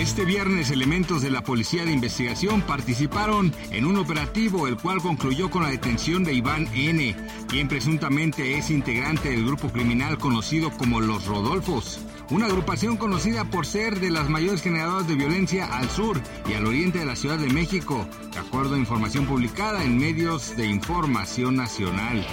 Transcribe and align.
Este 0.00 0.24
viernes 0.24 0.70
elementos 0.70 1.20
de 1.20 1.30
la 1.30 1.42
Policía 1.42 1.84
de 1.84 1.92
Investigación 1.92 2.62
participaron 2.62 3.52
en 3.70 3.84
un 3.84 3.98
operativo 3.98 4.66
el 4.66 4.78
cual 4.78 5.02
concluyó 5.02 5.50
con 5.50 5.62
la 5.62 5.68
detención 5.68 6.24
de 6.24 6.32
Iván 6.32 6.68
N., 6.74 7.14
quien 7.48 7.68
presuntamente 7.68 8.56
es 8.56 8.70
integrante 8.70 9.28
del 9.28 9.44
grupo 9.44 9.68
criminal 9.68 10.16
conocido 10.16 10.70
como 10.70 11.02
Los 11.02 11.26
Rodolfos 11.26 12.00
una 12.30 12.46
agrupación 12.46 12.96
conocida 12.96 13.44
por 13.44 13.66
ser 13.66 13.98
de 13.98 14.10
las 14.10 14.28
mayores 14.28 14.62
generadoras 14.62 15.08
de 15.08 15.16
violencia 15.16 15.66
al 15.66 15.90
sur 15.90 16.20
y 16.48 16.54
al 16.54 16.66
oriente 16.66 17.00
de 17.00 17.04
la 17.04 17.16
Ciudad 17.16 17.38
de 17.38 17.48
México, 17.48 18.06
de 18.32 18.38
acuerdo 18.38 18.76
a 18.76 18.78
información 18.78 19.26
publicada 19.26 19.82
en 19.82 19.98
medios 19.98 20.56
de 20.56 20.66
información 20.66 21.56
nacional. 21.56 22.24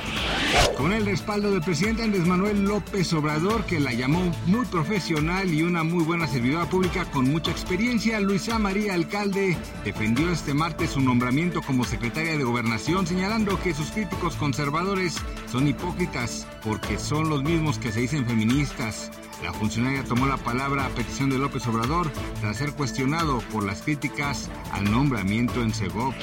Con 0.77 0.93
el 0.93 1.05
respaldo 1.05 1.49
del 1.49 1.62
presidente 1.62 2.04
Andrés 2.04 2.27
Manuel 2.27 2.63
López 2.63 3.12
Obrador, 3.13 3.65
que 3.65 3.79
la 3.79 3.93
llamó 3.93 4.32
muy 4.45 4.65
profesional 4.68 5.51
y 5.51 5.63
una 5.63 5.84
muy 5.84 6.04
buena 6.04 6.27
servidora 6.27 6.70
pública 6.70 7.05
con 7.05 7.32
mucha 7.32 7.51
experiencia, 7.58 8.20
Luisa 8.20 8.60
María 8.60 8.94
Alcalde 8.94 9.58
defendió 9.84 10.30
este 10.30 10.54
martes 10.54 10.91
su 10.91 11.02
nombramiento 11.02 11.63
como 11.63 11.86
secretaria 11.86 12.38
de 12.38 12.44
Gobernación, 12.44 13.08
señalando 13.08 13.60
que 13.60 13.74
sus 13.74 13.90
críticos 13.90 14.36
conservadores 14.36 15.16
son 15.52 15.68
hipócritas 15.68 16.46
porque 16.63 17.00
son 17.00 17.30
los 17.30 17.41
mismos 17.41 17.80
que 17.80 17.91
se 17.91 18.02
dicen 18.02 18.28
feministas. 18.28 19.10
La 19.44 19.54
funcionaria 19.54 20.04
tomó 20.04 20.28
la 20.28 20.38
palabra 20.38 20.85
a 20.85 20.90
petición 20.90 21.32
de 21.32 21.40
López 21.40 21.66
Obrador 21.68 22.12
tras 22.41 22.58
ser 22.58 22.74
cuestionado 22.74 23.40
por 23.52 23.63
las 23.63 23.82
críticas 23.82 24.50
al 24.72 24.91
nombramiento 24.91 25.62
en 25.62 25.74
Segov. 25.74 26.13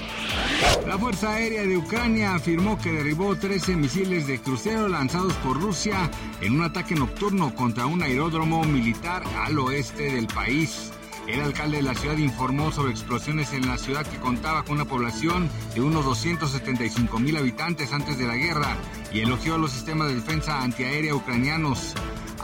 La 0.87 0.99
Fuerza 0.99 1.35
Aérea 1.35 1.65
de 1.65 1.77
Ucrania 1.77 2.35
afirmó 2.35 2.79
que 2.79 2.93
derribó 2.93 3.37
13 3.37 3.77
misiles 3.77 4.29
de 4.29 4.41
crucero 4.41 4.89
lanzados 4.89 5.33
por 5.35 5.61
Rusia 5.61 6.11
en 6.41 6.55
un 6.55 6.62
ataque 6.62 6.95
nocturno 6.95 7.55
contra 7.55 7.87
un 7.87 8.03
aeródromo 8.03 8.62
militar 8.65 9.25
al 9.45 9.59
oeste 9.59 10.12
del 10.12 10.29
país. 10.29 10.93
El 11.27 11.41
alcalde 11.41 11.78
de 11.78 11.83
la 11.83 11.94
ciudad 11.94 12.19
informó 12.19 12.70
sobre 12.70 12.92
explosiones 12.92 13.53
en 13.55 13.67
la 13.67 13.78
ciudad 13.78 14.06
que 14.06 14.19
contaba 14.19 14.62
con 14.62 14.75
una 14.75 14.84
población 14.84 15.48
de 15.75 15.81
unos 15.81 16.05
275 16.05 17.19
mil 17.19 17.36
habitantes 17.39 17.92
antes 17.92 18.19
de 18.19 18.27
la 18.27 18.36
guerra 18.36 18.77
y 19.11 19.20
elogió 19.20 19.56
los 19.56 19.72
sistemas 19.72 20.08
de 20.08 20.16
defensa 20.16 20.62
antiaérea 20.62 21.14
ucranianos. 21.14 21.94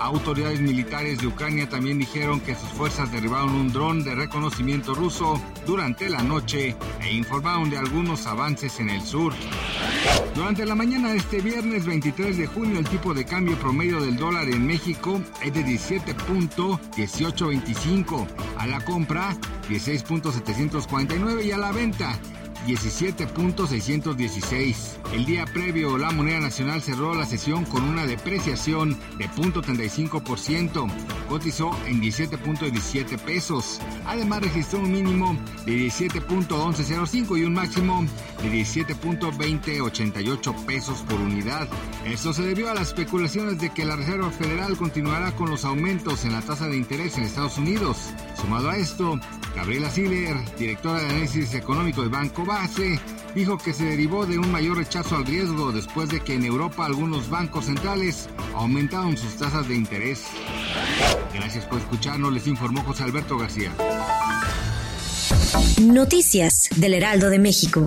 Autoridades 0.01 0.61
militares 0.61 1.19
de 1.19 1.27
Ucrania 1.27 1.69
también 1.69 1.99
dijeron 1.99 2.41
que 2.41 2.55
sus 2.55 2.71
fuerzas 2.71 3.13
derribaron 3.13 3.55
un 3.55 3.71
dron 3.71 4.03
de 4.03 4.15
reconocimiento 4.15 4.95
ruso 4.95 5.39
durante 5.67 6.09
la 6.09 6.23
noche 6.23 6.75
e 7.03 7.13
informaron 7.13 7.69
de 7.69 7.77
algunos 7.77 8.27
avances 8.27 8.81
en 8.81 8.89
el 8.89 9.03
sur. 9.03 9.35
Durante 10.35 10.65
la 10.65 10.75
mañana 10.75 11.11
de 11.11 11.19
este 11.19 11.43
viernes 11.43 11.85
23 11.85 12.39
de 12.39 12.47
junio 12.47 12.79
el 12.79 12.89
tipo 12.89 13.13
de 13.13 13.27
cambio 13.27 13.59
promedio 13.59 14.01
del 14.01 14.17
dólar 14.17 14.49
en 14.49 14.67
México 14.67 15.21
es 15.43 15.53
de 15.53 15.67
17.1825, 15.67 18.27
a 18.57 18.67
la 18.67 18.83
compra 18.83 19.37
16.749 19.69 21.45
y 21.45 21.53
a 21.53 21.59
la 21.59 21.73
venta 21.73 22.19
17.616. 22.67 24.99
El 25.13 25.25
día 25.25 25.45
previo, 25.47 25.97
la 25.99 26.11
moneda 26.11 26.41
nacional 26.41 26.83
cerró 26.83 27.15
la 27.15 27.27
sesión 27.27 27.65
con 27.65 27.85
una 27.85 28.07
depreciación 28.07 28.99
de 29.19 29.29
0.35%, 29.29 30.91
cotizó 31.29 31.71
en 31.87 32.01
17.17 32.01 33.19
pesos. 33.19 33.81
Además 34.07 34.41
registró 34.43 34.81
un 34.81 34.91
mínimo 34.93 35.37
de 35.65 35.73
17.1105 35.73 37.39
y 37.39 37.45
un 37.45 37.55
máximo 37.55 38.05
de 38.43 38.51
17.2088 38.51 40.65
pesos 40.65 41.03
por 41.09 41.21
unidad. 41.21 41.69
Esto 42.05 42.33
se 42.33 42.43
debió 42.43 42.69
a 42.71 42.75
las 42.75 42.89
especulaciones 42.89 43.59
de 43.59 43.71
que 43.71 43.85
la 43.85 43.97
Reserva 43.97 44.31
Federal 44.31 44.77
continuará 44.77 45.33
con 45.33 45.51
los 45.51 45.65
aumentos 45.65 46.25
en 46.25 46.33
la 46.33 46.43
tasa 46.43 46.69
de 46.69 46.77
interés 46.77 47.19
en 47.19 47.25
Estados 47.25 47.59
Unidos. 47.59 48.11
Sumado 48.41 48.71
a 48.71 48.77
esto, 48.77 49.19
Gabriela 49.55 49.91
Siller, 49.91 50.37
directora 50.57 51.01
de 51.01 51.07
análisis 51.07 51.55
económico 51.55 52.03
del 52.03 52.11
Banco 52.11 52.45
Dijo 53.35 53.59
que 53.59 53.73
se 53.73 53.85
derivó 53.85 54.27
de 54.27 54.39
un 54.39 54.51
mayor 54.51 54.77
rechazo 54.77 55.17
al 55.17 55.25
riesgo 55.25 55.71
después 55.71 56.09
de 56.09 56.21
que 56.21 56.35
en 56.35 56.45
Europa 56.45 56.85
algunos 56.85 57.31
bancos 57.31 57.67
centrales 57.67 58.29
aumentaron 58.55 59.17
sus 59.17 59.37
tasas 59.37 59.69
de 59.69 59.77
interés. 59.77 60.25
Gracias 61.33 61.65
por 61.67 61.79
escucharnos, 61.79 62.33
les 62.33 62.47
informó 62.47 62.83
José 62.83 63.05
Alberto 63.05 63.39
García. 63.39 63.73
Noticias 65.81 66.69
del 66.77 66.95
Heraldo 66.95 67.31
de 67.31 67.39
México. 67.39 67.87